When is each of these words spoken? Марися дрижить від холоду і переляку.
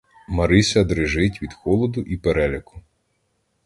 Марися 0.27 0.83
дрижить 0.83 1.41
від 1.41 1.53
холоду 1.53 2.01
і 2.01 2.17
переляку. 2.17 2.81